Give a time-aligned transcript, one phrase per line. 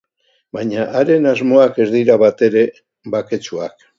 [0.57, 2.63] Baina haren asmoak ez dira batere
[3.17, 3.89] baketsuak.